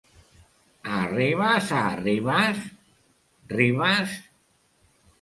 Arribes 0.99 1.69
a 1.81 1.83
Ribes, 2.01 2.67
Ribes? 3.57 4.21